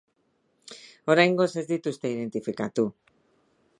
[1.15, 2.87] Oraingoz ez dituzte identifikatu.